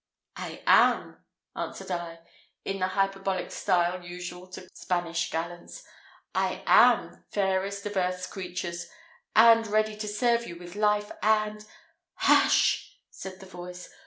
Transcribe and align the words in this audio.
"I 0.37 0.63
am," 0.65 1.23
answered 1.55 1.91
I, 1.91 2.21
in 2.65 2.79
the 2.79 2.87
hyperbolic 2.87 3.51
style 3.51 4.03
usual 4.03 4.47
to 4.47 4.67
Spanish 4.73 5.29
gallants, 5.29 5.83
"I 6.33 6.63
am, 6.65 7.23
fairest 7.29 7.85
of 7.85 7.95
earth's 7.95 8.25
creatures! 8.25 8.87
and 9.35 9.67
ready 9.67 9.95
to 9.97 10.07
serve 10.07 10.47
you 10.47 10.55
with 10.57 10.73
life 10.75 11.11
and" 11.21 11.63
"Hush!" 12.15 12.97
said 13.11 13.39
the 13.39 13.45
voice. 13.45 13.89